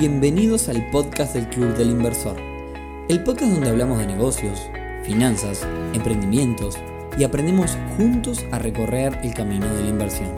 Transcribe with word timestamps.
Bienvenidos 0.00 0.70
al 0.70 0.88
podcast 0.88 1.34
del 1.34 1.46
Club 1.50 1.76
del 1.76 1.90
Inversor, 1.90 2.34
el 3.10 3.22
podcast 3.22 3.52
donde 3.52 3.68
hablamos 3.68 3.98
de 3.98 4.06
negocios, 4.06 4.58
finanzas, 5.04 5.68
emprendimientos 5.92 6.78
y 7.18 7.24
aprendemos 7.24 7.76
juntos 7.98 8.42
a 8.50 8.58
recorrer 8.58 9.18
el 9.22 9.34
camino 9.34 9.66
de 9.74 9.82
la 9.82 9.88
inversión. 9.90 10.34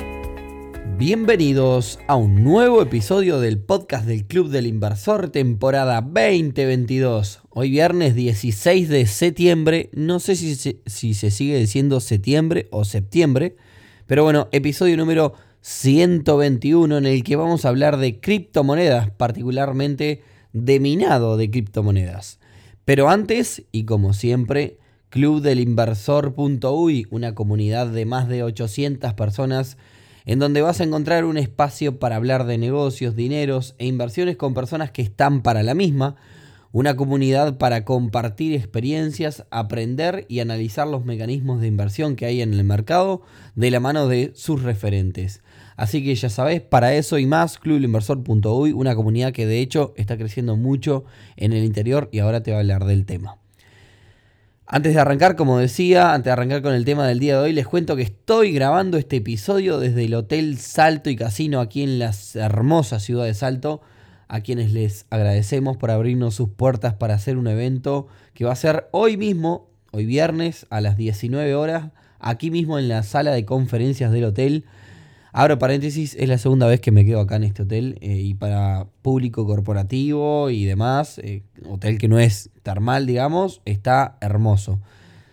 Bienvenidos 0.99 2.01
a 2.09 2.17
un 2.17 2.43
nuevo 2.43 2.83
episodio 2.83 3.39
del 3.39 3.61
podcast 3.61 4.05
del 4.05 4.27
Club 4.27 4.49
del 4.49 4.67
Inversor, 4.67 5.31
temporada 5.31 6.01
2022. 6.01 7.43
Hoy 7.51 7.71
viernes 7.71 8.17
16 8.17 8.89
de 8.89 9.07
septiembre, 9.07 9.91
no 9.93 10.19
sé 10.19 10.35
si 10.35 10.57
se, 10.57 10.81
si 10.87 11.15
se 11.15 11.31
sigue 11.31 11.57
diciendo 11.57 12.01
septiembre 12.01 12.67
o 12.73 12.85
septiembre, 12.85 13.55
pero 14.09 14.25
bueno, 14.25 14.49
episodio 14.51 14.97
número 14.97 15.35
121 15.63 16.99
en 16.99 17.07
el 17.07 17.25
que 17.25 17.37
vamos 17.37 17.65
a 17.65 17.69
hablar 17.69 17.97
de 17.97 18.21
criptomonedas, 18.21 19.11
particularmente 19.11 20.23
de 20.53 20.81
minado 20.81 21.37
de 21.37 21.51
criptomonedas. 21.51 22.41
Pero 22.85 23.09
antes, 23.09 23.63
y 23.73 23.85
como 23.85 24.13
siempre, 24.13 24.79
clubdelinversor.uy, 25.09 27.07
una 27.11 27.35
comunidad 27.35 27.87
de 27.87 28.05
más 28.07 28.29
de 28.29 28.43
800 28.43 29.15
personas 29.15 29.79
en 30.25 30.39
donde 30.39 30.63
vas 30.63 30.81
a 30.81 30.85
encontrar 30.85 31.25
un 31.25 31.37
espacio 31.37 31.99
para 31.99 32.17
hablar 32.17 32.45
de 32.47 32.59
negocios, 32.59 33.17
dineros 33.17 33.75
e 33.79 33.87
inversiones 33.87 34.37
con 34.37 34.55
personas 34.55 34.91
que 34.91 35.03
están 35.03 35.43
para 35.43 35.63
la 35.63 35.75
misma, 35.75 36.17
una 36.73 36.97
comunidad 36.97 37.59
para 37.59 37.85
compartir 37.85 38.55
experiencias, 38.55 39.45
aprender 39.51 40.25
y 40.29 40.41
analizar 40.41 40.89
los 40.89 41.05
mecanismos 41.05 41.61
de 41.61 41.69
inversión 41.69 42.17
que 42.17 42.27
hay 42.27 42.41
en 42.41 42.55
el 42.55 42.65
mercado 42.65 43.23
de 43.55 43.71
la 43.71 43.79
mano 43.79 44.09
de 44.09 44.33
sus 44.35 44.63
referentes. 44.63 45.43
Así 45.77 46.03
que 46.03 46.15
ya 46.15 46.31
sabes, 46.31 46.63
para 46.63 46.95
eso 46.95 47.19
y 47.19 47.27
más, 47.27 47.59
clubinversor.uy, 47.59 48.73
una 48.73 48.95
comunidad 48.95 49.33
que 49.33 49.47
de 49.47 49.61
hecho 49.61 49.93
está 49.97 50.17
creciendo 50.17 50.57
mucho 50.57 51.05
en 51.37 51.53
el 51.53 51.65
interior 51.65 52.09
y 52.11 52.21
ahora 52.21 52.43
te 52.43 52.51
va 52.51 52.59
a 52.59 52.61
hablar 52.61 52.85
del 52.87 53.05
tema. 53.05 53.39
Antes 54.67 54.95
de 54.95 55.01
arrancar, 55.01 55.37
como 55.37 55.59
decía, 55.59 56.15
antes 56.15 56.27
de 56.27 56.31
arrancar 56.31 56.63
con 56.63 56.73
el 56.73 56.87
tema 56.87 57.07
del 57.07 57.19
día 57.19 57.35
de 57.35 57.43
hoy, 57.43 57.53
les 57.53 57.67
cuento 57.67 57.95
que 57.95 58.03
estoy 58.03 58.53
grabando 58.53 58.97
este 58.97 59.17
episodio 59.17 59.79
desde 59.79 60.07
el 60.07 60.15
Hotel 60.15 60.57
Salto 60.57 61.11
y 61.11 61.17
Casino 61.17 61.61
aquí 61.61 61.83
en 61.83 61.99
la 61.99 62.13
hermosa 62.37 62.99
ciudad 62.99 63.27
de 63.27 63.35
Salto, 63.35 63.83
a 64.29 64.41
quienes 64.41 64.73
les 64.73 65.07
agradecemos 65.11 65.77
por 65.77 65.91
abrirnos 65.91 66.35
sus 66.35 66.49
puertas 66.49 66.95
para 66.95 67.15
hacer 67.15 67.37
un 67.37 67.47
evento 67.47 68.07
que 68.35 68.45
va 68.45 68.53
a 68.53 68.57
ser 68.57 68.89
hoy 68.93 69.17
mismo, 69.17 69.69
hoy 69.93 70.07
viernes 70.07 70.67
a 70.71 70.81
las 70.81 70.97
19 70.97 71.55
horas, 71.55 71.91
aquí 72.19 72.51
mismo 72.51 72.79
en 72.79 72.89
la 72.89 73.03
sala 73.03 73.33
de 73.33 73.45
conferencias 73.45 74.13
del 74.13 74.25
hotel 74.25 74.65
Abro 75.35 75.59
paréntesis, 75.59 76.15
es 76.19 76.29
la 76.29 76.37
segunda 76.37 76.67
vez 76.67 76.81
que 76.81 76.91
me 76.91 77.07
quedo 77.07 77.21
acá 77.21 77.37
en 77.37 77.45
este 77.45 77.63
hotel 77.63 77.97
eh, 78.03 78.17
y 78.17 78.35
para 78.35 78.87
público 79.01 79.47
corporativo 79.47 80.51
y 80.51 80.67
demás, 80.67 81.19
eh, 81.21 81.43
hotel 81.67 81.97
que 81.97 82.07
no 82.07 82.19
es 82.19 82.51
termal, 82.63 83.07
digamos, 83.07 83.63
está 83.65 84.19
hermoso. 84.21 84.79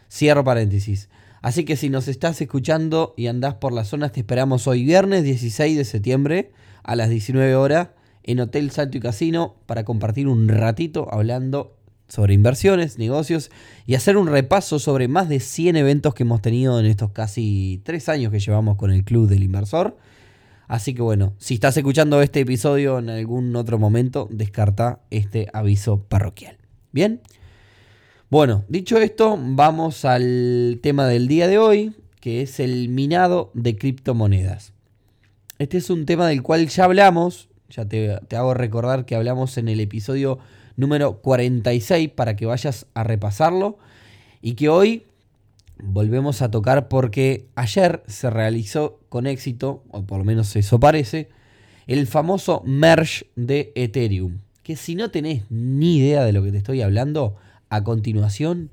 Cierro 0.10 0.46
paréntesis. 0.46 1.10
Así 1.42 1.66
que 1.66 1.76
si 1.76 1.90
nos 1.90 2.08
estás 2.08 2.40
escuchando 2.40 3.14
y 3.18 3.28
andás 3.28 3.56
por 3.56 3.74
la 3.74 3.84
zona, 3.84 4.08
te 4.08 4.22
esperamos 4.22 4.68
hoy 4.68 4.86
viernes 4.86 5.26
16 5.26 5.78
de 5.78 5.84
septiembre 5.84 6.54
a 6.82 6.96
las 6.96 7.10
19 7.10 7.56
horas 7.56 7.90
en 8.30 8.40
Hotel 8.40 8.70
Salto 8.70 8.96
y 8.96 9.02
Casino 9.02 9.56
para 9.66 9.84
compartir 9.84 10.28
un 10.28 10.48
ratito 10.48 11.12
hablando 11.12 11.76
sobre 12.08 12.36
inversiones, 12.36 13.00
negocios 13.00 13.50
y 13.88 13.96
hacer 13.96 14.18
un 14.18 14.28
repaso 14.28 14.78
sobre 14.78 15.08
más 15.08 15.30
de 15.30 15.40
100 15.40 15.78
eventos 15.78 16.14
que 16.14 16.22
hemos 16.22 16.40
tenido 16.40 16.80
en 16.80 16.86
estos 16.86 17.10
casi 17.10 17.82
3 17.86 18.08
años 18.10 18.32
que 18.32 18.40
llevamos 18.40 18.78
con 18.78 18.92
el 18.92 19.04
Club 19.04 19.28
del 19.28 19.42
Inversor. 19.42 19.98
Así 20.68 20.94
que 20.94 21.02
bueno, 21.02 21.34
si 21.40 21.56
estás 21.56 21.76
escuchando 21.76 22.22
este 22.22 22.42
episodio 22.42 23.00
en 23.00 23.10
algún 23.10 23.56
otro 23.56 23.80
momento, 23.80 24.28
descarta 24.30 25.00
este 25.10 25.48
aviso 25.52 26.04
parroquial. 26.04 26.58
Bien. 26.92 27.22
Bueno, 28.30 28.64
dicho 28.70 29.00
esto, 29.00 29.40
vamos 29.42 30.06
al 30.06 30.80
tema 30.84 31.08
del 31.08 31.28
día 31.28 31.48
de 31.48 31.58
hoy, 31.58 31.96
que 32.22 32.44
es 32.44 32.60
el 32.60 32.90
minado 32.90 33.50
de 33.56 33.76
criptomonedas. 33.76 34.74
Este 35.58 35.78
es 35.78 35.90
un 35.90 36.06
tema 36.06 36.28
del 36.28 36.44
cual 36.44 36.68
ya 36.70 36.86
hablamos, 36.86 37.49
ya 37.70 37.86
te, 37.86 38.20
te 38.28 38.36
hago 38.36 38.54
recordar 38.54 39.06
que 39.06 39.16
hablamos 39.16 39.58
en 39.58 39.68
el 39.68 39.80
episodio 39.80 40.40
número 40.76 41.18
46 41.22 42.10
para 42.10 42.36
que 42.36 42.46
vayas 42.46 42.86
a 42.94 43.04
repasarlo 43.04 43.78
y 44.42 44.54
que 44.54 44.70
hoy 44.70 45.06
volvemos 45.82 46.42
a 46.42 46.52
tocar 46.52 46.88
porque 46.88 47.48
ayer 47.56 48.04
se 48.08 48.30
realizó 48.30 49.00
con 49.10 49.28
éxito, 49.28 49.84
o 49.90 50.04
por 50.04 50.20
lo 50.20 50.26
menos 50.26 50.56
eso 50.56 50.80
parece, 50.80 51.30
el 51.88 52.08
famoso 52.08 52.62
merge 52.66 53.28
de 53.36 53.72
Ethereum. 53.76 54.40
Que 54.64 54.76
si 54.76 54.96
no 54.96 55.10
tenés 55.10 55.44
ni 55.50 55.98
idea 55.98 56.24
de 56.24 56.34
lo 56.34 56.44
que 56.44 56.52
te 56.52 56.58
estoy 56.58 56.82
hablando, 56.82 57.36
a 57.70 57.84
continuación 57.84 58.72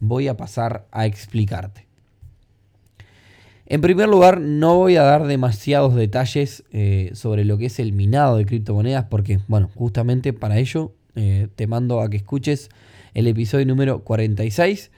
voy 0.00 0.28
a 0.28 0.36
pasar 0.36 0.86
a 0.92 1.06
explicarte. 1.06 1.87
En 3.70 3.82
primer 3.82 4.08
lugar, 4.08 4.40
no 4.40 4.76
voy 4.76 4.96
a 4.96 5.02
dar 5.02 5.26
demasiados 5.26 5.94
detalles 5.94 6.64
eh, 6.72 7.10
sobre 7.12 7.44
lo 7.44 7.58
que 7.58 7.66
es 7.66 7.78
el 7.78 7.92
minado 7.92 8.38
de 8.38 8.46
criptomonedas 8.46 9.04
porque, 9.10 9.40
bueno, 9.46 9.68
justamente 9.74 10.32
para 10.32 10.56
ello 10.56 10.92
eh, 11.16 11.48
te 11.54 11.66
mando 11.66 12.00
a 12.00 12.08
que 12.08 12.16
escuches 12.16 12.70
el 13.12 13.26
episodio 13.26 13.66
número 13.66 14.04
46. 14.04 14.90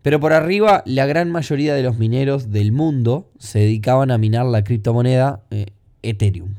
Pero 0.00 0.18
por 0.18 0.32
arriba, 0.32 0.82
la 0.86 1.04
gran 1.04 1.30
mayoría 1.30 1.74
de 1.74 1.82
los 1.82 1.98
mineros 1.98 2.50
del 2.50 2.72
mundo 2.72 3.28
se 3.38 3.58
dedicaban 3.58 4.10
a 4.10 4.16
minar 4.16 4.46
la 4.46 4.64
criptomoneda 4.64 5.42
eh, 5.50 5.66
Ethereum, 6.02 6.54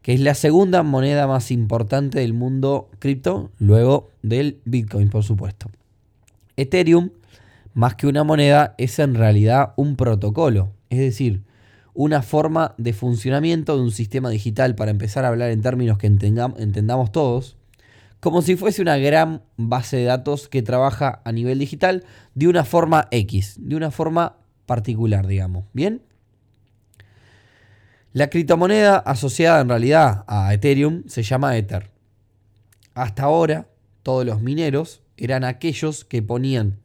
que 0.00 0.12
es 0.12 0.20
la 0.20 0.34
segunda 0.34 0.84
moneda 0.84 1.26
más 1.26 1.50
importante 1.50 2.20
del 2.20 2.34
mundo 2.34 2.88
cripto, 3.00 3.50
luego 3.58 4.10
del 4.22 4.60
Bitcoin, 4.64 5.08
por 5.08 5.24
supuesto. 5.24 5.70
Ethereum, 6.56 7.10
más 7.74 7.94
que 7.94 8.06
una 8.06 8.24
moneda, 8.24 8.74
es 8.78 8.98
en 8.98 9.14
realidad 9.14 9.72
un 9.76 9.96
protocolo, 9.96 10.72
es 10.90 10.98
decir, 10.98 11.42
una 11.94 12.22
forma 12.22 12.74
de 12.78 12.92
funcionamiento 12.92 13.76
de 13.76 13.82
un 13.82 13.90
sistema 13.90 14.30
digital, 14.30 14.74
para 14.74 14.90
empezar 14.90 15.24
a 15.24 15.28
hablar 15.28 15.50
en 15.50 15.62
términos 15.62 15.98
que 15.98 16.06
entendamos 16.06 17.12
todos, 17.12 17.56
como 18.20 18.40
si 18.40 18.56
fuese 18.56 18.80
una 18.82 18.98
gran 18.98 19.42
base 19.56 19.96
de 19.96 20.04
datos 20.04 20.48
que 20.48 20.62
trabaja 20.62 21.20
a 21.24 21.32
nivel 21.32 21.58
digital 21.58 22.04
de 22.34 22.48
una 22.48 22.64
forma 22.64 23.08
X, 23.10 23.56
de 23.58 23.74
una 23.76 23.90
forma 23.90 24.36
particular, 24.64 25.26
digamos. 25.26 25.64
¿Bien? 25.72 26.02
La 28.12 28.28
criptomoneda 28.28 28.98
asociada 28.98 29.60
en 29.60 29.68
realidad 29.68 30.24
a 30.28 30.52
Ethereum 30.54 31.02
se 31.08 31.22
llama 31.22 31.56
Ether. 31.56 31.90
Hasta 32.94 33.24
ahora, 33.24 33.68
todos 34.02 34.24
los 34.24 34.40
mineros 34.40 35.02
eran 35.16 35.44
aquellos 35.44 36.04
que 36.04 36.22
ponían 36.22 36.78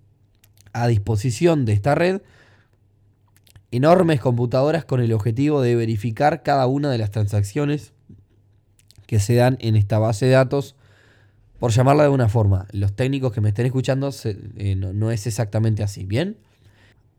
a 0.73 0.87
disposición 0.87 1.65
de 1.65 1.73
esta 1.73 1.95
red 1.95 2.21
enormes 3.71 4.19
computadoras 4.19 4.85
con 4.85 5.01
el 5.01 5.13
objetivo 5.13 5.61
de 5.61 5.75
verificar 5.75 6.43
cada 6.43 6.67
una 6.67 6.89
de 6.89 6.97
las 6.97 7.11
transacciones 7.11 7.93
que 9.05 9.19
se 9.19 9.35
dan 9.35 9.57
en 9.59 9.75
esta 9.75 9.99
base 9.99 10.25
de 10.25 10.31
datos 10.33 10.75
por 11.59 11.71
llamarla 11.71 12.03
de 12.03 12.09
una 12.09 12.29
forma. 12.29 12.67
Los 12.71 12.93
técnicos 12.93 13.33
que 13.33 13.41
me 13.41 13.49
estén 13.49 13.65
escuchando 13.65 14.11
eh, 14.23 14.75
no, 14.75 15.11
es 15.11 15.27
exactamente 15.27 15.83
así, 15.83 16.05
¿bien? 16.05 16.37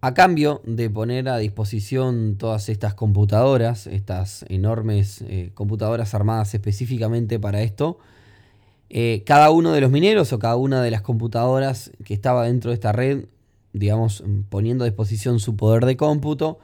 A 0.01 0.15
cambio 0.15 0.63
de 0.65 0.89
poner 0.89 1.29
a 1.29 1.39
disposición 1.39 2.37
todas 2.39 2.69
estas 2.69 2.95
computadoras, 2.95 3.89
estas 3.89 4.45
enormes 4.49 5.23
eh, 5.23 5.51
computadoras 5.55 6.15
armadas 6.15 6.55
específicamente 6.55 7.41
para 7.41 7.63
esto, 7.63 7.99
eh, 8.91 9.25
cada 9.27 9.51
uno 9.51 9.73
de 9.73 9.81
los 9.81 9.91
mineros 9.91 10.33
o 10.33 10.39
cada 10.39 10.57
una 10.57 10.83
de 10.83 10.93
las 10.93 11.03
computadoras 11.03 11.91
que 12.05 12.15
estaba 12.15 12.45
dentro 12.45 12.71
de 12.71 12.75
esta 12.75 12.93
red, 12.93 13.25
digamos, 13.79 14.25
poniendo 14.49 14.85
a 14.85 14.89
disposición 14.89 15.41
su 15.41 15.57
poder 15.57 15.87
de 15.87 15.97
cómputo, 15.97 16.59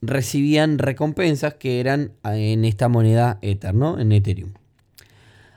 recibían 0.00 0.78
recompensas 0.78 1.54
que 1.54 1.80
eran 1.80 2.12
en 2.24 2.64
esta 2.64 2.88
moneda 2.88 3.38
Ether, 3.42 3.74
¿no? 3.74 3.98
En 3.98 4.12
Ethereum. 4.12 4.52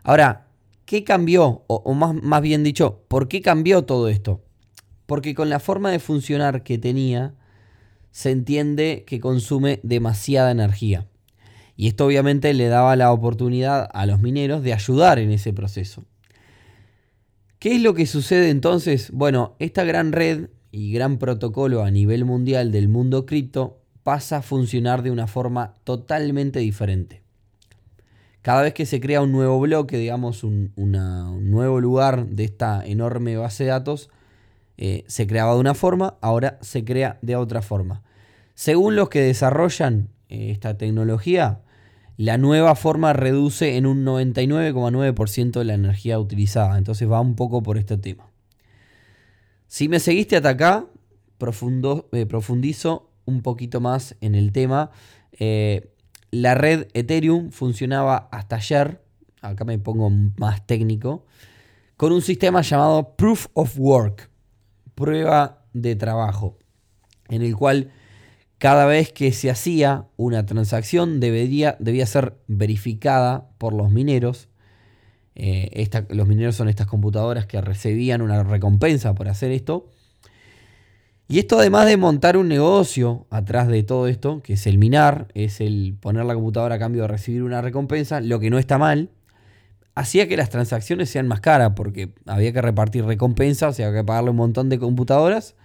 Ahora, 0.03 0.49
¿Qué 0.89 1.03
cambió? 1.03 1.65
O, 1.67 1.93
más, 1.93 2.15
más 2.15 2.41
bien 2.41 2.63
dicho, 2.63 3.03
¿por 3.09 3.27
qué 3.27 3.43
cambió 3.43 3.83
todo 3.83 4.09
esto? 4.09 4.43
Porque 5.05 5.35
con 5.35 5.47
la 5.47 5.59
forma 5.59 5.91
de 5.91 5.99
funcionar 5.99 6.63
que 6.63 6.79
tenía, 6.79 7.35
se 8.09 8.31
entiende 8.31 9.03
que 9.05 9.19
consume 9.19 9.79
demasiada 9.83 10.49
energía. 10.49 11.05
Y 11.75 11.89
esto 11.89 12.07
obviamente 12.07 12.51
le 12.55 12.69
daba 12.69 12.95
la 12.95 13.11
oportunidad 13.11 13.87
a 13.93 14.07
los 14.07 14.19
mineros 14.19 14.63
de 14.63 14.73
ayudar 14.73 15.19
en 15.19 15.29
ese 15.29 15.53
proceso. 15.53 16.05
¿Qué 17.59 17.75
es 17.75 17.83
lo 17.83 17.93
que 17.93 18.07
sucede 18.07 18.49
entonces? 18.49 19.11
Bueno, 19.11 19.55
esta 19.59 19.83
gran 19.83 20.11
red 20.11 20.49
y 20.71 20.91
gran 20.91 21.17
protocolo 21.17 21.83
a 21.83 21.91
nivel 21.91 22.25
mundial 22.25 22.71
del 22.71 22.87
mundo 22.87 23.25
cripto 23.25 23.79
pasa 24.03 24.37
a 24.37 24.41
funcionar 24.41 25.03
de 25.03 25.11
una 25.11 25.27
forma 25.27 25.75
totalmente 25.83 26.59
diferente 26.59 27.21
cada 28.41 28.61
vez 28.61 28.73
que 28.73 28.85
se 28.85 28.99
crea 28.99 29.21
un 29.21 29.31
nuevo 29.31 29.59
bloque, 29.59 29.97
digamos, 29.97 30.43
un, 30.43 30.71
nuevo 30.75 31.79
lugar 31.81 32.27
de 32.27 32.45
esta 32.45 32.85
enorme 32.85 33.37
base 33.37 33.65
de 33.65 33.69
datos, 33.71 34.09
eh, 34.77 35.03
se 35.07 35.27
creaba 35.27 35.53
de 35.53 35.59
una 35.59 35.75
forma, 35.75 36.15
ahora 36.21 36.57
se 36.61 36.85
crea 36.85 37.19
de 37.21 37.35
otra 37.35 37.61
forma. 37.61 38.01
Según 38.53 38.95
los 38.95 39.09
que 39.09 39.21
desarrollan 39.21 40.09
eh, 40.29 40.51
esta 40.51 40.77
tecnología 40.77 41.61
la 42.17 42.37
nueva 42.37 42.75
forma 42.75 43.13
reduce 43.13 43.77
en 43.77 43.85
un 43.85 44.03
99,9% 44.05 45.63
la 45.63 45.73
energía 45.73 46.19
utilizada. 46.19 46.77
Entonces 46.77 47.09
va 47.09 47.21
un 47.21 47.35
poco 47.35 47.63
por 47.63 47.77
este 47.77 47.97
tema. 47.97 48.28
Si 49.69 49.87
me 49.87 49.99
seguiste 49.99 50.35
hasta 50.35 50.49
acá, 50.49 50.87
eh, 50.87 52.25
profundizo 52.25 53.11
un 53.25 53.43
poquito 53.43 53.79
más 53.79 54.15
en 54.19 54.33
el 54.33 54.51
tema. 54.51 54.89
Eh, 55.31 55.93
la 56.31 56.55
red 56.55 56.87
Ethereum 56.95 57.51
funcionaba 57.51 58.29
hasta 58.31 58.55
ayer, 58.55 58.99
acá 59.41 59.65
me 59.65 59.77
pongo 59.77 60.09
más 60.09 60.65
técnico, 60.65 61.27
con 61.97 62.11
un 62.11 62.23
sistema 62.23 62.63
llamado 62.63 63.15
Proof 63.15 63.45
of 63.53 63.77
Work, 63.77 64.31
prueba 64.95 65.63
de 65.73 65.95
trabajo, 65.95 66.57
en 67.27 67.43
el 67.43 67.55
cual 67.55 67.91
cada 68.57 68.87
vez 68.87 69.13
que 69.13 69.31
se 69.31 69.51
hacía 69.51 70.07
una 70.17 70.47
transacción 70.47 71.19
debía 71.19 71.77
ser 72.07 72.39
verificada 72.47 73.51
por 73.59 73.73
los 73.73 73.91
mineros. 73.91 74.48
Eh, 75.41 75.89
los 76.09 76.27
mineros 76.27 76.55
son 76.55 76.67
estas 76.67 76.87
computadoras 76.87 77.45
que 77.45 77.61
recibían 77.61 78.21
una 78.21 78.43
recompensa 78.43 79.15
por 79.15 79.29
hacer 79.29 79.51
esto. 79.51 79.89
Y 81.29 81.39
esto 81.39 81.59
además 81.59 81.85
de 81.85 81.95
montar 81.95 82.35
un 82.35 82.49
negocio 82.49 83.25
atrás 83.29 83.67
de 83.67 83.83
todo 83.83 84.07
esto, 84.07 84.41
que 84.41 84.53
es 84.53 84.67
el 84.67 84.77
minar, 84.77 85.27
es 85.35 85.61
el 85.61 85.95
poner 85.99 86.25
la 86.25 86.33
computadora 86.33 86.75
a 86.75 86.79
cambio 86.79 87.03
de 87.03 87.07
recibir 87.07 87.43
una 87.43 87.61
recompensa, 87.61 88.19
lo 88.19 88.39
que 88.39 88.49
no 88.49 88.57
está 88.59 88.77
mal, 88.77 89.11
hacía 89.95 90.27
que 90.27 90.35
las 90.35 90.49
transacciones 90.49 91.09
sean 91.09 91.27
más 91.27 91.39
caras 91.39 91.73
porque 91.75 92.13
había 92.25 92.51
que 92.51 92.61
repartir 92.61 93.05
recompensas, 93.05 93.79
había 93.79 93.93
que 93.93 94.03
pagarle 94.03 94.31
un 94.31 94.37
montón 94.37 94.69
de 94.69 94.79
computadoras 94.79 95.55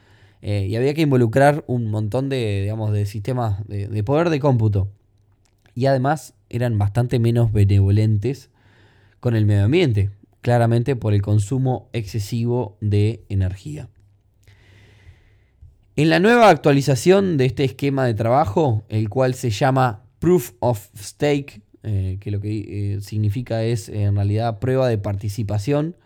eh, 0.43 0.67
y 0.69 0.77
había 0.77 0.95
que 0.95 1.01
involucrar 1.01 1.65
un 1.67 1.91
montón 1.91 2.29
de, 2.29 2.61
digamos, 2.63 2.93
de 2.93 3.07
sistemas 3.07 3.67
de, 3.67 4.05
poder 4.05 4.31
de 4.31 4.39
cómputo. 4.39 4.89
Y 5.75 5.87
además 5.87 6.35
eran 6.49 6.79
bastante 6.79 7.19
menos 7.19 7.53
benevolentes 7.53 8.51
con 9.25 9.37
el 9.37 9.47
medio 9.47 9.65
ambiente, 9.65 10.11
claramente 10.43 10.97
por 10.97 11.15
el 11.15 11.23
consumo 11.23 11.89
excesivo 11.95 12.77
de 12.83 13.25
energía. 13.31 13.89
En 15.97 16.11
la 16.11 16.21
nueva 16.21 16.51
actualización 16.51 17.39
de 17.39 17.47
este 17.47 17.65
esquema 17.65 18.05
de 18.05 18.13
trabajo, 18.13 18.85
el 18.91 19.09
cual 19.09 19.33
se 19.33 19.49
llama 19.49 20.05
Proof 20.19 20.53
of 20.61 20.91
Stake, 20.95 21.63
eh, 21.85 22.19
que 22.21 22.31
lo 22.31 22.43
que 22.43 22.97
eh, 22.97 23.01
significa 23.01 23.65
es 23.65 23.89
en 23.89 24.15
realidad 24.15 24.59
prueba 24.59 24.89
de 24.89 24.99
participación, 24.99 25.97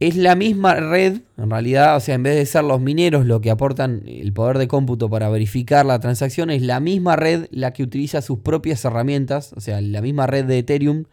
es 0.00 0.16
la 0.16 0.34
misma 0.34 0.74
red, 0.74 1.20
en 1.38 1.50
realidad, 1.50 1.94
o 1.94 2.00
sea, 2.00 2.16
en 2.16 2.24
vez 2.24 2.34
de 2.34 2.46
ser 2.46 2.64
los 2.64 2.80
mineros 2.80 3.26
lo 3.26 3.40
que 3.40 3.52
aportan 3.52 4.02
el 4.08 4.32
poder 4.32 4.58
de 4.58 4.66
cómputo 4.66 5.08
para 5.08 5.28
verificar 5.28 5.86
la 5.86 6.00
transacción, 6.00 6.50
es 6.50 6.62
la 6.62 6.80
misma 6.80 7.14
red 7.14 7.46
la 7.52 7.72
que 7.72 7.84
utiliza 7.84 8.22
sus 8.22 8.40
propias 8.40 8.84
herramientas, 8.84 9.52
o 9.52 9.60
sea, 9.60 9.80
la 9.80 10.02
misma 10.02 10.26
red 10.26 10.46
de 10.46 10.58
Ethereum 10.58 11.04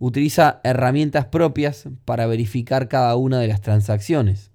utiliza 0.00 0.60
herramientas 0.64 1.26
propias 1.26 1.88
para 2.04 2.26
verificar 2.26 2.88
cada 2.88 3.14
una 3.14 3.38
de 3.38 3.46
las 3.46 3.60
transacciones. 3.60 4.50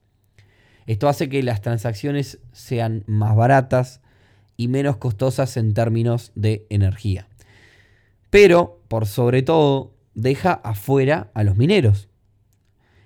Esto 0.88 1.08
hace 1.08 1.30
que 1.30 1.42
las 1.44 1.62
transacciones 1.62 2.40
sean 2.52 3.04
más 3.08 3.36
baratas 3.36 4.02
y 4.58 4.68
menos 4.68 4.98
costosas 4.98 5.56
en 5.56 5.74
términos 5.74 6.32
de 6.36 6.66
energía. 6.70 7.28
Pero, 8.30 8.82
por 8.88 9.06
sobre 9.06 9.44
todo, 9.44 9.94
deja 10.16 10.54
afuera 10.54 11.30
a 11.34 11.44
los 11.44 11.56
mineros. 11.56 12.10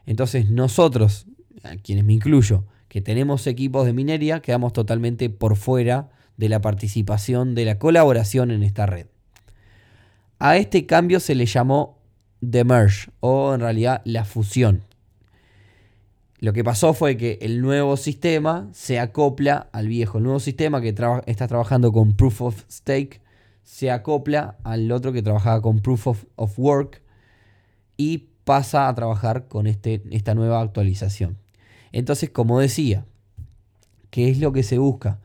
Entonces 0.06 0.50
nosotros, 0.50 1.28
a 1.64 1.76
quienes 1.76 2.06
me 2.06 2.14
incluyo, 2.14 2.66
que 2.88 3.02
tenemos 3.02 3.46
equipos 3.48 3.86
de 3.86 3.94
minería, 3.94 4.42
quedamos 4.42 4.74
totalmente 4.74 5.30
por 5.30 5.56
fuera 5.56 6.10
de 6.38 6.50
la 6.50 6.62
participación, 6.62 7.54
de 7.54 7.66
la 7.66 7.78
colaboración 7.78 8.50
en 8.52 8.64
esta 8.64 8.86
red. 8.86 9.08
A 10.40 10.56
este 10.58 10.86
cambio 10.86 11.20
se 11.20 11.36
le 11.36 11.46
llamó 11.46 11.99
the 12.48 12.64
merge 12.64 13.10
o 13.20 13.54
en 13.54 13.62
realidad 13.62 14.02
la 14.06 14.26
fusión. 14.26 14.84
Lo 16.40 16.54
que 16.54 16.64
pasó 16.64 16.94
fue 16.94 17.18
que 17.18 17.38
el 17.42 17.62
nuevo 17.62 17.98
sistema 17.98 18.70
se 18.72 18.98
acopla 18.98 19.70
al 19.74 19.88
viejo. 19.88 20.20
El 20.20 20.24
nuevo 20.24 20.40
sistema 20.40 20.80
que 20.80 20.96
está 21.26 21.48
trabajando 21.48 21.92
con 21.92 22.14
Proof 22.14 22.42
of 22.42 22.64
Stake 22.72 23.22
se 23.64 23.92
acopla 23.92 24.58
al 24.64 24.90
otro 24.92 25.12
que 25.12 25.22
trabajaba 25.22 25.62
con 25.62 25.80
Proof 25.80 26.08
of, 26.08 26.26
of 26.36 26.58
Work 26.58 27.02
y 27.98 28.30
pasa 28.46 28.88
a 28.88 28.96
trabajar 28.96 29.48
con 29.48 29.68
este, 29.68 30.02
esta 30.12 30.34
nueva 30.34 30.62
actualización. 30.62 31.38
Entonces, 31.92 32.30
como 32.30 32.60
decía, 32.60 33.06
¿qué 34.10 34.30
es 34.30 34.40
lo 34.40 34.54
que 34.54 34.64
se 34.64 34.78
busca? 34.78 35.20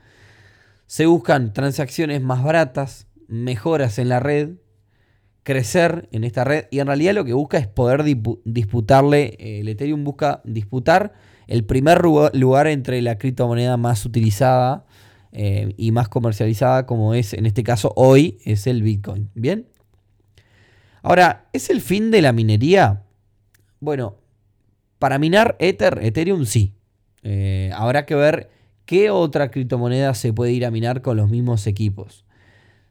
Se 0.86 1.06
buscan 1.06 1.52
transacciones 1.52 2.20
más 2.22 2.42
baratas, 2.42 3.06
mejoras 3.28 3.98
en 3.98 4.08
la 4.08 4.20
red, 4.20 4.56
crecer 5.44 6.08
en 6.10 6.24
esta 6.24 6.42
red 6.42 6.64
y 6.70 6.80
en 6.80 6.88
realidad 6.88 7.14
lo 7.14 7.24
que 7.24 7.34
busca 7.34 7.58
es 7.58 7.68
poder 7.68 8.02
disputarle, 8.44 9.36
eh, 9.38 9.60
el 9.60 9.68
Ethereum 9.68 10.02
busca 10.02 10.40
disputar 10.44 11.12
el 11.46 11.64
primer 11.64 12.02
lugar 12.02 12.66
entre 12.66 13.00
la 13.02 13.18
criptomoneda 13.18 13.76
más 13.76 14.04
utilizada 14.06 14.86
eh, 15.32 15.74
y 15.76 15.92
más 15.92 16.08
comercializada 16.08 16.86
como 16.86 17.14
es 17.14 17.34
en 17.34 17.44
este 17.44 17.62
caso 17.62 17.92
hoy 17.94 18.38
es 18.44 18.66
el 18.66 18.82
Bitcoin. 18.82 19.30
¿Bien? 19.34 19.68
Ahora, 21.02 21.48
¿es 21.52 21.68
el 21.68 21.82
fin 21.82 22.10
de 22.10 22.22
la 22.22 22.32
minería? 22.32 23.04
Bueno, 23.78 24.16
para 24.98 25.18
minar 25.18 25.56
Ether, 25.58 25.98
Ethereum 26.02 26.46
sí. 26.46 26.72
Eh, 27.22 27.70
habrá 27.74 28.06
que 28.06 28.14
ver 28.14 28.48
qué 28.86 29.10
otra 29.10 29.50
criptomoneda 29.50 30.14
se 30.14 30.32
puede 30.32 30.52
ir 30.52 30.64
a 30.64 30.70
minar 30.70 31.02
con 31.02 31.18
los 31.18 31.28
mismos 31.28 31.66
equipos. 31.66 32.23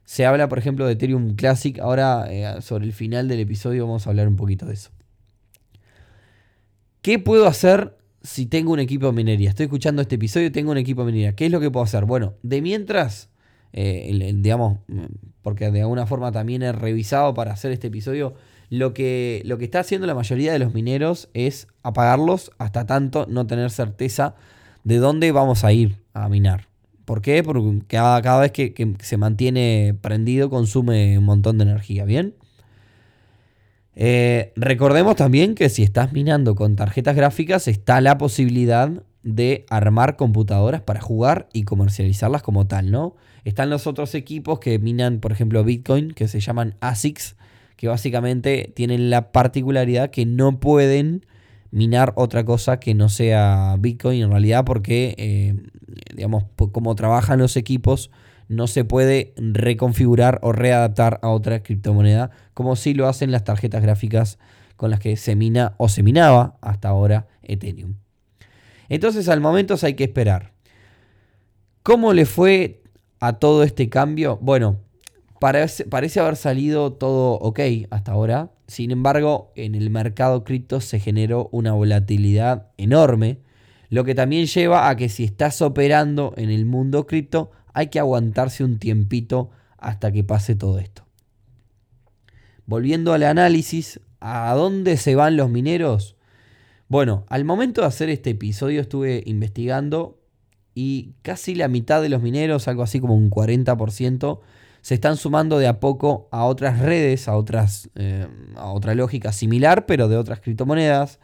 Se 0.04 0.26
habla, 0.26 0.48
por 0.48 0.58
ejemplo, 0.58 0.86
de 0.86 0.92
Ethereum 0.92 1.34
Classic. 1.34 1.78
Ahora, 1.78 2.26
eh, 2.30 2.60
sobre 2.60 2.84
el 2.84 2.92
final 2.92 3.28
del 3.28 3.40
episodio, 3.40 3.86
vamos 3.86 4.06
a 4.06 4.10
hablar 4.10 4.28
un 4.28 4.36
poquito 4.36 4.66
de 4.66 4.74
eso. 4.74 4.90
¿Qué 7.00 7.18
puedo 7.18 7.46
hacer 7.46 7.96
si 8.22 8.46
tengo 8.46 8.72
un 8.72 8.80
equipo 8.80 9.06
de 9.06 9.12
minería? 9.12 9.50
Estoy 9.50 9.64
escuchando 9.64 10.02
este 10.02 10.14
episodio 10.14 10.50
tengo 10.52 10.70
un 10.70 10.78
equipo 10.78 11.02
de 11.02 11.12
minería. 11.12 11.34
¿Qué 11.34 11.46
es 11.46 11.52
lo 11.52 11.60
que 11.60 11.70
puedo 11.70 11.84
hacer? 11.84 12.04
Bueno, 12.04 12.34
de 12.42 12.62
mientras, 12.62 13.30
eh, 13.72 14.32
digamos, 14.36 14.78
porque 15.42 15.70
de 15.70 15.82
alguna 15.82 16.06
forma 16.06 16.32
también 16.32 16.62
he 16.62 16.72
revisado 16.72 17.34
para 17.34 17.52
hacer 17.52 17.72
este 17.72 17.88
episodio 17.88 18.34
lo 18.70 18.94
que, 18.94 19.42
lo 19.44 19.58
que 19.58 19.64
está 19.66 19.80
haciendo 19.80 20.06
la 20.06 20.14
mayoría 20.14 20.52
de 20.52 20.58
los 20.58 20.74
mineros 20.74 21.28
es 21.34 21.68
apagarlos 21.82 22.50
hasta 22.58 22.86
tanto 22.86 23.26
no 23.28 23.46
tener 23.46 23.70
certeza 23.70 24.34
de 24.84 24.96
dónde 24.98 25.32
vamos 25.32 25.64
a 25.64 25.72
ir 25.72 25.98
a 26.12 26.28
minar. 26.28 26.73
¿Por 27.04 27.20
qué? 27.20 27.42
Porque 27.42 27.82
cada, 27.86 28.20
cada 28.22 28.40
vez 28.40 28.52
que, 28.52 28.94
se 29.00 29.16
mantiene 29.16 29.96
prendido 30.00 30.50
consume 30.50 31.18
un 31.18 31.24
montón 31.24 31.58
de 31.58 31.64
energía, 31.64 32.04
¿bien? 32.04 32.34
Eh, 33.96 34.52
recordemos 34.56 35.14
también 35.16 35.54
que 35.54 35.68
si 35.68 35.82
estás 35.82 36.12
minando 36.12 36.54
con 36.54 36.74
tarjetas 36.74 37.14
gráficas 37.14 37.68
está 37.68 38.00
la 38.00 38.18
posibilidad 38.18 38.90
de 39.22 39.64
armar 39.70 40.16
computadoras 40.16 40.82
para 40.82 41.00
jugar 41.00 41.48
y 41.52 41.62
comercializarlas 41.62 42.42
como 42.42 42.66
tal, 42.66 42.90
¿no? 42.90 43.14
Están 43.44 43.70
los 43.70 43.86
otros 43.86 44.14
equipos 44.14 44.58
que 44.58 44.78
minan, 44.78 45.20
por 45.20 45.32
ejemplo, 45.32 45.62
Bitcoin, 45.64 46.12
que 46.12 46.28
se 46.28 46.40
llaman 46.40 46.76
ASICs, 46.80 47.36
que 47.76 47.88
básicamente 47.88 48.72
tienen 48.74 49.10
la 49.10 49.32
particularidad 49.32 50.10
que 50.10 50.26
no 50.26 50.60
pueden 50.60 51.26
minar 51.74 52.12
otra 52.14 52.44
cosa 52.44 52.78
que 52.78 52.94
no 52.94 53.08
sea 53.08 53.74
Bitcoin 53.80 54.22
en 54.22 54.30
realidad 54.30 54.64
porque, 54.64 55.16
eh, 55.18 55.56
digamos, 56.14 56.44
como 56.54 56.94
trabajan 56.94 57.40
los 57.40 57.56
equipos, 57.56 58.12
no 58.48 58.68
se 58.68 58.84
puede 58.84 59.34
reconfigurar 59.36 60.38
o 60.42 60.52
readaptar 60.52 61.18
a 61.22 61.30
otra 61.30 61.64
criptomoneda 61.64 62.30
como 62.54 62.76
si 62.76 62.94
lo 62.94 63.08
hacen 63.08 63.32
las 63.32 63.42
tarjetas 63.42 63.82
gráficas 63.82 64.38
con 64.76 64.92
las 64.92 65.00
que 65.00 65.16
se 65.16 65.34
mina 65.34 65.74
o 65.76 65.88
se 65.88 66.04
minaba 66.04 66.58
hasta 66.60 66.88
ahora 66.90 67.26
Ethereum. 67.42 67.96
Entonces 68.88 69.28
al 69.28 69.40
momento 69.40 69.74
hay 69.82 69.94
que 69.94 70.04
esperar. 70.04 70.52
¿Cómo 71.82 72.12
le 72.12 72.24
fue 72.24 72.84
a 73.18 73.32
todo 73.34 73.64
este 73.64 73.88
cambio? 73.88 74.38
Bueno, 74.40 74.78
Parece, 75.44 76.20
haber 76.20 76.36
salido 76.36 76.94
todo 76.94 77.32
ok 77.32 77.60
hasta 77.90 78.12
ahora. 78.12 78.52
Sin 78.66 78.90
embargo, 78.90 79.52
en 79.56 79.74
el 79.74 79.90
mercado 79.90 80.42
cripto 80.42 80.80
se 80.80 80.98
generó 80.98 81.50
una 81.52 81.74
volatilidad 81.74 82.68
enorme, 82.78 83.40
lo 83.90 84.04
que 84.04 84.14
también 84.14 84.46
lleva 84.46 84.88
a 84.88 84.96
que 84.96 85.10
si 85.10 85.22
estás 85.22 85.60
operando 85.60 86.32
en 86.38 86.48
el 86.48 86.64
mundo 86.64 87.06
cripto, 87.06 87.50
hay 87.74 87.88
que 87.88 87.98
aguantarse 87.98 88.64
un 88.64 88.78
tiempito 88.78 89.50
hasta 89.76 90.10
que 90.12 90.24
pase 90.24 90.54
todo 90.54 90.78
esto. 90.78 91.04
Volviendo 92.64 93.12
al 93.12 93.24
análisis, 93.24 94.00
¿a 94.20 94.54
dónde 94.54 94.96
se 94.96 95.14
van 95.14 95.36
los 95.36 95.50
mineros? 95.50 96.16
Bueno, 96.88 97.26
al 97.28 97.44
momento 97.44 97.82
de 97.82 97.88
hacer 97.88 98.08
este 98.08 98.30
episodio 98.30 98.80
estuve 98.80 99.22
investigando 99.26 100.18
y 100.74 101.12
casi 101.20 101.54
la 101.54 101.68
mitad 101.68 102.00
de 102.00 102.08
los 102.08 102.22
mineros, 102.22 102.66
algo 102.66 102.82
así 102.82 102.98
como 102.98 103.14
un 103.14 103.28
40%, 103.28 104.40
se 104.84 104.92
están 104.92 105.16
sumando 105.16 105.58
de 105.58 105.66
a 105.66 105.80
poco 105.80 106.28
a 106.30 106.44
otras 106.44 106.78
redes, 106.78 107.26
a, 107.26 107.36
otras, 107.36 107.88
eh, 107.94 108.26
a 108.54 108.70
otra 108.70 108.94
lógica 108.94 109.32
similar, 109.32 109.86
pero 109.86 110.08
de 110.08 110.18
otras 110.18 110.40
criptomonedas. 110.40 111.20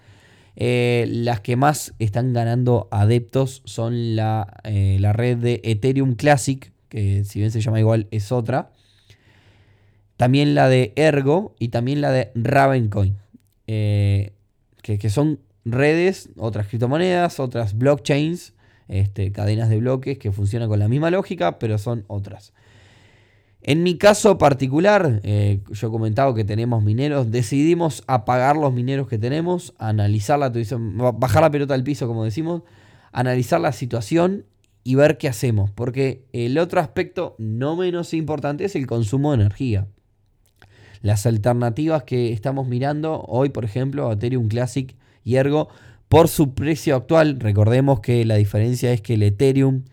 Eh, 0.57 1.05
las 1.11 1.43
que 1.43 1.57
más 1.57 1.93
están 1.99 2.33
ganando 2.33 2.88
adeptos 2.90 3.61
son 3.67 4.17
la, 4.17 4.62
eh, 4.64 4.97
la, 4.99 5.12
red 5.12 5.37
de 5.37 5.61
Ethereum 5.62 6.14
Classic, 6.14 6.73
que 6.88 7.23
si 7.25 7.40
bien 7.40 7.50
se 7.50 7.61
llama 7.61 7.79
igual 7.79 8.09
es 8.11 8.33
otra, 8.33 8.71
también 10.17 10.55
la 10.55 10.71
de 10.71 10.95
Ergo 10.97 11.55
y 11.59 11.69
también 11.69 12.00
la 12.00 12.12
de 12.12 12.31
Ravencoin, 12.35 13.19
eh, 13.67 14.33
que, 14.81 15.11
son 15.11 15.38
redes, 15.67 16.31
otras 16.38 16.67
criptomonedas, 16.67 17.38
otras 17.38 17.76
blockchains, 17.76 18.55
este, 18.88 19.33
cadenas 19.33 19.69
de 19.69 19.76
bloques 19.76 20.17
que 20.17 20.33
funcionan 20.33 20.71
con 20.71 20.79
la 20.79 20.88
misma 20.88 21.11
lógica, 21.11 21.59
pero 21.59 21.76
son 21.76 22.05
otras. 22.07 22.55
En 23.62 23.83
mi 23.83 23.99
caso 23.99 24.38
particular, 24.38 25.21
eh, 25.23 25.61
yo 25.71 25.88
he 25.88 25.90
comentado 25.90 26.35
que 26.35 26.45
tenemos 26.45 26.83
mineros, 26.83 27.31
decidimos 27.31 28.02
apagar 28.07 28.57
los 28.57 28.73
mineros 28.73 29.07
que 29.07 29.19
tenemos, 29.19 29.75
analizar 29.79 30.38
la 30.38 30.50
bajar 31.12 31.43
la 31.43 31.50
pelota 31.50 31.75
al 31.75 31.85
piso, 31.85 32.07
como 32.07 32.25
decimos, 32.25 32.62
analizar 33.12 33.61
la 33.61 33.73
situación 33.73 34.47
y 34.83 34.95
ver 34.95 35.19
qué 35.19 35.29
hacemos. 35.29 35.71
Porque 35.71 36.25
el 36.33 36.57
otro 36.59 36.81
aspecto 36.81 37.35
no 37.38 37.76
menos 37.76 38.14
importante 38.14 38.64
es 38.64 38.76
el 38.76 38.87
consumo 38.87 39.31
de 39.33 39.43
energía. 39.43 39.87
Las 41.02 41.26
alternativas 41.26 42.05
que 42.05 42.33
estamos 42.33 42.67
mirando 42.67 43.23
hoy, 43.23 43.50
por 43.50 43.64
ejemplo, 43.64 44.11
Ethereum 44.11 44.49
Classic 44.49 44.97
y 45.23 45.37
Ergo, 45.37 45.69
por 46.09 46.29
su 46.29 46.55
precio 46.55 46.97
actual, 46.97 47.38
recordemos 47.40 48.00
que 48.00 48.25
la 48.25 48.37
diferencia 48.37 48.93
es 48.93 49.00
que 49.00 49.14
el 49.14 49.23
Ethereum, 49.23 49.85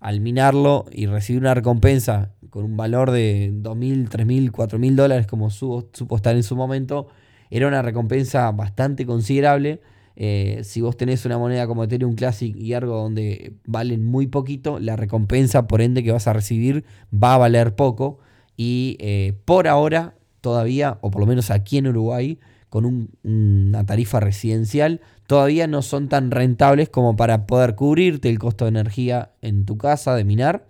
al 0.00 0.20
minarlo 0.20 0.84
y 0.92 1.06
recibir 1.06 1.40
una 1.40 1.54
recompensa 1.54 2.32
con 2.54 2.64
un 2.64 2.76
valor 2.76 3.10
de 3.10 3.52
2.000, 3.52 4.08
3.000, 4.08 4.52
4.000 4.52 4.94
dólares, 4.94 5.26
como 5.26 5.50
supo 5.50 6.14
estar 6.14 6.36
en 6.36 6.44
su 6.44 6.54
momento, 6.54 7.08
era 7.50 7.66
una 7.66 7.82
recompensa 7.82 8.48
bastante 8.52 9.04
considerable 9.04 9.80
eh, 10.14 10.60
si 10.62 10.80
vos 10.80 10.96
tenés 10.96 11.26
una 11.26 11.36
moneda 11.36 11.66
como 11.66 11.82
Ethereum 11.82 12.14
Classic 12.14 12.54
y 12.54 12.74
algo 12.74 12.94
donde 12.94 13.54
valen 13.66 14.04
muy 14.04 14.28
poquito, 14.28 14.78
la 14.78 14.94
recompensa 14.94 15.66
por 15.66 15.80
ende 15.80 16.04
que 16.04 16.12
vas 16.12 16.28
a 16.28 16.32
recibir 16.32 16.84
va 17.12 17.34
a 17.34 17.38
valer 17.38 17.74
poco. 17.74 18.20
Y 18.56 18.98
eh, 19.00 19.34
por 19.44 19.66
ahora, 19.66 20.14
todavía, 20.40 20.98
o 21.00 21.10
por 21.10 21.22
lo 21.22 21.26
menos 21.26 21.50
aquí 21.50 21.78
en 21.78 21.88
Uruguay, 21.88 22.38
con 22.68 23.08
una 23.24 23.84
tarifa 23.84 24.20
residencial, 24.20 25.00
todavía 25.26 25.66
no 25.66 25.82
son 25.82 26.08
tan 26.08 26.30
rentables 26.30 26.88
como 26.88 27.16
para 27.16 27.46
poder 27.46 27.74
cubrirte 27.74 28.30
el 28.30 28.38
costo 28.38 28.64
de 28.64 28.68
energía 28.68 29.32
en 29.42 29.64
tu 29.64 29.76
casa 29.76 30.14
de 30.14 30.22
minar 30.22 30.68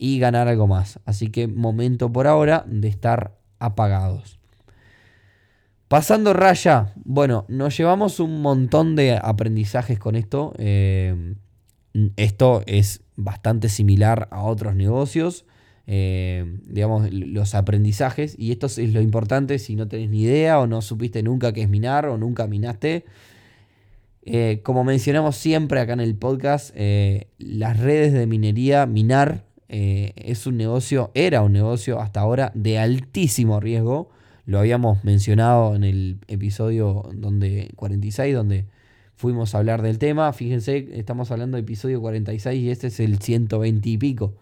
y 0.00 0.18
ganar 0.18 0.48
algo 0.48 0.66
más. 0.66 0.98
Así 1.04 1.28
que 1.28 1.46
momento 1.46 2.10
por 2.10 2.26
ahora 2.26 2.64
de 2.66 2.88
estar 2.88 3.36
apagados. 3.58 4.40
Pasando 5.88 6.32
raya, 6.32 6.94
bueno, 7.04 7.44
nos 7.48 7.76
llevamos 7.76 8.18
un 8.18 8.40
montón 8.40 8.96
de 8.96 9.18
aprendizajes 9.22 9.98
con 9.98 10.16
esto. 10.16 10.54
Eh, 10.56 11.34
esto 12.16 12.62
es 12.66 13.02
bastante 13.16 13.68
similar 13.68 14.28
a 14.30 14.42
otros 14.42 14.74
negocios. 14.74 15.44
Eh, 15.86 16.58
digamos, 16.66 17.12
los 17.12 17.54
aprendizajes. 17.54 18.36
Y 18.38 18.52
esto 18.52 18.66
es 18.66 18.78
lo 18.78 19.02
importante 19.02 19.58
si 19.58 19.76
no 19.76 19.86
tenés 19.86 20.08
ni 20.08 20.22
idea 20.22 20.60
o 20.60 20.66
no 20.66 20.80
supiste 20.80 21.22
nunca 21.22 21.52
qué 21.52 21.62
es 21.62 21.68
minar 21.68 22.06
o 22.06 22.16
nunca 22.16 22.46
minaste. 22.46 23.04
Eh, 24.22 24.60
como 24.62 24.84
mencionamos 24.84 25.36
siempre 25.36 25.80
acá 25.80 25.92
en 25.92 26.00
el 26.00 26.14
podcast, 26.14 26.74
las 27.38 27.80
redes 27.80 28.12
de 28.12 28.26
minería, 28.26 28.86
minar, 28.86 29.49
es 29.70 30.46
un 30.46 30.56
negocio, 30.56 31.10
era 31.14 31.42
un 31.42 31.52
negocio 31.52 32.00
hasta 32.00 32.20
ahora 32.20 32.50
de 32.54 32.78
altísimo 32.78 33.60
riesgo. 33.60 34.10
Lo 34.44 34.58
habíamos 34.58 35.04
mencionado 35.04 35.76
en 35.76 35.84
el 35.84 36.18
episodio 36.26 37.08
donde 37.14 37.70
46, 37.76 38.34
donde 38.34 38.66
fuimos 39.20 39.54
a 39.54 39.58
hablar 39.58 39.82
del 39.82 39.98
tema. 39.98 40.32
Fíjense, 40.32 40.88
estamos 40.92 41.30
hablando 41.30 41.56
de 41.56 41.60
episodio 41.60 42.00
46 42.00 42.62
y 42.62 42.70
este 42.70 42.86
es 42.86 43.00
el 43.00 43.18
120 43.18 43.88
y 43.88 43.98
pico. 43.98 44.34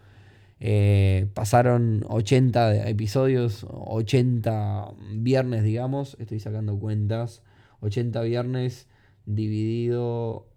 Eh, 0.61 1.27
pasaron 1.33 2.05
80 2.07 2.87
episodios, 2.89 3.65
80 3.69 4.93
viernes, 5.15 5.63
digamos. 5.63 6.15
Estoy 6.19 6.39
sacando 6.39 6.79
cuentas. 6.79 7.43
80 7.81 8.21
viernes 8.21 8.87
dividido. 9.25 10.47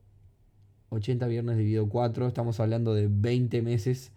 80 0.91 1.27
viernes 1.27 1.57
dividido 1.59 1.89
4. 1.89 2.29
Estamos 2.29 2.61
hablando 2.61 2.95
de 2.95 3.09
20 3.11 3.61
meses 3.63 4.13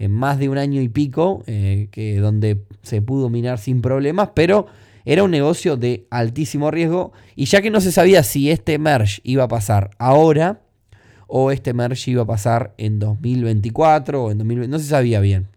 en 0.00 0.12
más 0.12 0.38
de 0.38 0.48
un 0.48 0.56
año 0.56 0.80
y 0.80 0.88
pico, 0.88 1.44
eh, 1.46 1.88
que 1.90 2.18
donde 2.18 2.64
se 2.82 3.02
pudo 3.02 3.28
minar 3.28 3.58
sin 3.58 3.82
problemas, 3.82 4.30
pero 4.34 4.66
era 5.04 5.22
un 5.22 5.30
negocio 5.30 5.76
de 5.76 6.06
altísimo 6.10 6.70
riesgo 6.70 7.12
y 7.36 7.44
ya 7.44 7.60
que 7.60 7.70
no 7.70 7.82
se 7.82 7.92
sabía 7.92 8.22
si 8.22 8.50
este 8.50 8.78
merge 8.78 9.20
iba 9.24 9.44
a 9.44 9.48
pasar 9.48 9.90
ahora 9.98 10.62
o 11.26 11.50
este 11.50 11.74
merge 11.74 12.12
iba 12.12 12.22
a 12.22 12.26
pasar 12.26 12.74
en 12.78 12.98
2024 12.98 14.24
o 14.24 14.30
en 14.30 14.38
2020, 14.38 14.68
no 14.70 14.78
se 14.78 14.86
sabía 14.86 15.20
bien. 15.20 15.48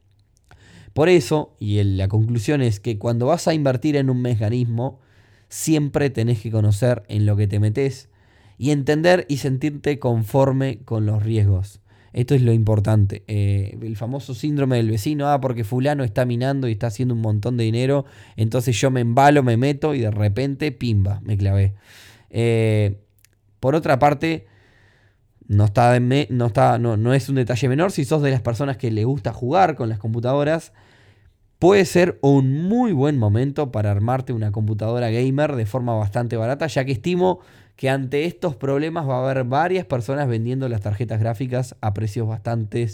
Por 0.91 1.07
eso, 1.07 1.55
y 1.57 1.81
la 1.81 2.09
conclusión 2.09 2.61
es 2.61 2.81
que 2.81 2.99
cuando 2.99 3.27
vas 3.27 3.47
a 3.47 3.53
invertir 3.53 3.95
en 3.95 4.09
un 4.09 4.21
mecanismo, 4.21 4.99
siempre 5.47 6.09
tenés 6.09 6.41
que 6.41 6.51
conocer 6.51 7.03
en 7.07 7.25
lo 7.25 7.37
que 7.37 7.47
te 7.47 7.61
metes 7.61 8.09
y 8.57 8.71
entender 8.71 9.25
y 9.29 9.37
sentirte 9.37 9.99
conforme 9.99 10.79
con 10.83 11.05
los 11.05 11.23
riesgos. 11.23 11.79
Esto 12.13 12.35
es 12.35 12.43
lo 12.43 12.53
importante. 12.53 13.23
Eh, 13.27 13.77
el 13.81 13.97
famoso 13.97 14.35
síndrome 14.35 14.77
del 14.77 14.89
vecino, 14.89 15.29
ah, 15.29 15.41
porque 15.41 15.63
fulano 15.63 16.03
está 16.03 16.25
minando 16.25 16.67
y 16.67 16.73
está 16.73 16.87
haciendo 16.87 17.15
un 17.15 17.21
montón 17.21 17.57
de 17.57 17.63
dinero, 17.63 18.05
entonces 18.35 18.79
yo 18.79 18.91
me 18.91 19.01
embalo, 19.01 19.41
me 19.43 19.57
meto 19.57 19.95
y 19.95 19.99
de 19.99 20.11
repente, 20.11 20.71
pimba, 20.71 21.19
me 21.23 21.37
clavé. 21.37 21.73
Eh, 22.29 22.99
por 23.59 23.73
otra 23.73 23.97
parte, 23.97 24.45
no, 25.47 25.65
está, 25.65 25.99
no, 25.99 26.45
está 26.45 26.77
no, 26.77 26.97
no 26.97 27.13
es 27.13 27.29
un 27.29 27.35
detalle 27.35 27.67
menor, 27.67 27.91
si 27.91 28.05
sos 28.05 28.21
de 28.21 28.31
las 28.31 28.41
personas 28.41 28.77
que 28.77 28.91
le 28.91 29.05
gusta 29.05 29.33
jugar 29.33 29.75
con 29.75 29.89
las 29.89 29.97
computadoras, 29.97 30.71
puede 31.57 31.85
ser 31.85 32.19
un 32.21 32.63
muy 32.67 32.91
buen 32.91 33.17
momento 33.17 33.71
para 33.71 33.89
armarte 33.89 34.33
una 34.33 34.51
computadora 34.51 35.09
gamer 35.09 35.55
de 35.55 35.65
forma 35.65 35.95
bastante 35.95 36.37
barata, 36.37 36.67
ya 36.67 36.85
que 36.85 36.91
estimo 36.91 37.39
que 37.75 37.89
ante 37.89 38.25
estos 38.25 38.55
problemas 38.55 39.07
va 39.07 39.17
a 39.17 39.29
haber 39.29 39.43
varias 39.43 39.85
personas 39.85 40.27
vendiendo 40.27 40.69
las 40.69 40.81
tarjetas 40.81 41.19
gráficas 41.19 41.75
a 41.81 41.93
precios 41.93 42.27
bastante 42.27 42.87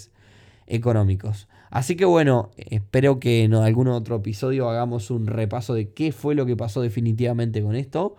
económicos. 0.67 1.47
Así 1.69 1.95
que 1.95 2.05
bueno, 2.05 2.51
espero 2.57 3.19
que 3.19 3.43
en 3.43 3.53
algún 3.53 3.87
otro 3.89 4.17
episodio 4.17 4.69
hagamos 4.69 5.11
un 5.11 5.27
repaso 5.27 5.73
de 5.73 5.89
qué 5.89 6.11
fue 6.11 6.35
lo 6.35 6.45
que 6.45 6.55
pasó 6.55 6.81
definitivamente 6.81 7.61
con 7.61 7.75
esto. 7.75 8.15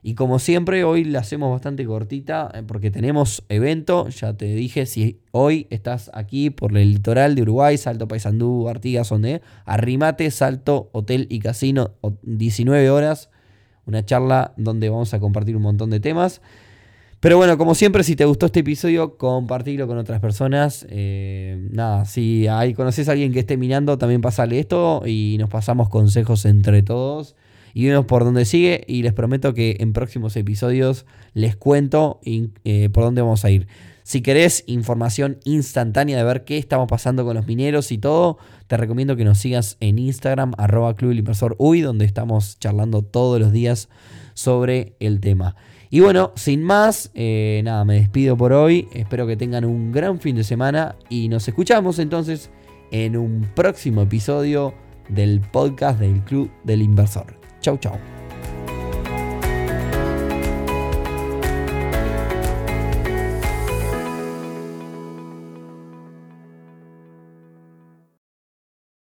Y 0.00 0.14
como 0.14 0.38
siempre, 0.38 0.84
hoy 0.84 1.04
la 1.04 1.18
hacemos 1.18 1.50
bastante 1.50 1.84
cortita 1.84 2.50
eh, 2.54 2.62
porque 2.66 2.90
tenemos 2.90 3.44
evento. 3.48 4.08
Ya 4.08 4.32
te 4.32 4.46
dije, 4.54 4.86
si 4.86 5.20
hoy 5.32 5.66
estás 5.70 6.10
aquí 6.14 6.50
por 6.50 6.76
el 6.78 6.92
litoral 6.92 7.34
de 7.34 7.42
Uruguay, 7.42 7.76
Salto 7.76 8.06
Paysandú, 8.06 8.68
Artigas, 8.68 9.08
donde 9.08 9.42
arrimate, 9.64 10.30
Salto, 10.30 10.88
Hotel 10.92 11.26
y 11.28 11.40
Casino, 11.40 11.94
19 12.22 12.90
horas 12.90 13.28
una 13.88 14.04
charla 14.04 14.52
donde 14.56 14.90
vamos 14.90 15.14
a 15.14 15.18
compartir 15.18 15.56
un 15.56 15.62
montón 15.62 15.90
de 15.90 15.98
temas. 15.98 16.40
Pero 17.20 17.36
bueno, 17.36 17.58
como 17.58 17.74
siempre, 17.74 18.04
si 18.04 18.14
te 18.14 18.24
gustó 18.26 18.46
este 18.46 18.60
episodio, 18.60 19.16
compartirlo 19.16 19.88
con 19.88 19.98
otras 19.98 20.20
personas. 20.20 20.86
Eh, 20.88 21.66
nada, 21.72 22.04
si 22.04 22.46
ahí 22.46 22.74
conoces 22.74 23.08
a 23.08 23.12
alguien 23.12 23.32
que 23.32 23.40
esté 23.40 23.56
minando, 23.56 23.98
también 23.98 24.20
pasale 24.20 24.60
esto 24.60 25.02
y 25.04 25.36
nos 25.40 25.50
pasamos 25.50 25.88
consejos 25.88 26.44
entre 26.44 26.82
todos. 26.84 27.34
Y 27.74 27.86
vemos 27.86 28.06
por 28.06 28.24
dónde 28.24 28.44
sigue 28.44 28.84
y 28.86 29.02
les 29.02 29.14
prometo 29.14 29.52
que 29.52 29.78
en 29.80 29.92
próximos 29.92 30.36
episodios 30.36 31.06
les 31.34 31.56
cuento 31.56 32.20
eh, 32.24 32.88
por 32.92 33.04
dónde 33.04 33.22
vamos 33.22 33.44
a 33.44 33.50
ir. 33.50 33.66
Si 34.08 34.22
querés 34.22 34.64
información 34.66 35.36
instantánea 35.44 36.16
de 36.16 36.24
ver 36.24 36.44
qué 36.46 36.56
estamos 36.56 36.88
pasando 36.88 37.26
con 37.26 37.36
los 37.36 37.46
mineros 37.46 37.92
y 37.92 37.98
todo, 37.98 38.38
te 38.66 38.78
recomiendo 38.78 39.16
que 39.16 39.24
nos 39.26 39.36
sigas 39.36 39.76
en 39.80 39.98
Instagram, 39.98 40.54
arroba 40.56 40.96
Club 40.96 41.12
Inversor 41.12 41.58
donde 41.58 42.06
estamos 42.06 42.58
charlando 42.58 43.02
todos 43.02 43.38
los 43.38 43.52
días 43.52 43.90
sobre 44.32 44.96
el 44.98 45.20
tema. 45.20 45.56
Y 45.90 46.00
bueno, 46.00 46.32
sin 46.36 46.62
más, 46.62 47.10
eh, 47.12 47.60
nada, 47.64 47.84
me 47.84 47.96
despido 47.96 48.34
por 48.34 48.54
hoy. 48.54 48.88
Espero 48.94 49.26
que 49.26 49.36
tengan 49.36 49.66
un 49.66 49.92
gran 49.92 50.18
fin 50.20 50.36
de 50.36 50.44
semana 50.44 50.96
y 51.10 51.28
nos 51.28 51.46
escuchamos 51.46 51.98
entonces 51.98 52.50
en 52.90 53.14
un 53.14 53.46
próximo 53.54 54.00
episodio 54.00 54.72
del 55.10 55.42
podcast 55.42 56.00
del 56.00 56.24
Club 56.24 56.50
del 56.64 56.80
Inversor. 56.80 57.38
Chau, 57.60 57.76
chau. 57.76 58.17